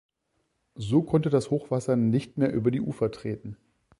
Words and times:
So 0.77 1.03
konnte 1.03 1.29
das 1.29 1.51
Hochwasser 1.51 1.95
nicht 1.95 2.35
mehr 2.35 2.51
über 2.51 2.71
die 2.71 2.81
Ufer 2.81 3.11
treten. 3.11 3.55